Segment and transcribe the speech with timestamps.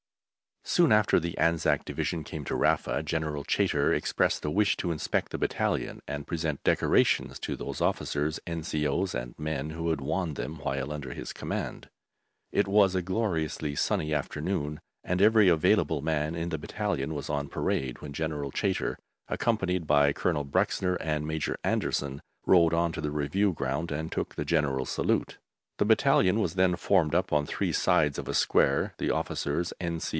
[0.63, 5.31] Soon after the Anzac Division came to Rafa, General Chaytor expressed a wish to inspect
[5.31, 10.57] the battalion and present decorations to those officers, N.C.O.s, and men who had won them
[10.59, 11.89] while under his command.
[12.51, 17.49] It was a gloriously sunny afternoon, and every available man in the battalion was on
[17.49, 18.97] parade when General Chaytor,
[19.27, 24.35] accompanied by Colonel Bruxner and Major Anderson, rode on to the review ground and took
[24.35, 25.39] the "General Salute."
[25.79, 30.09] The battalion was then formed up on three sides of a square; the officers, N.C.O.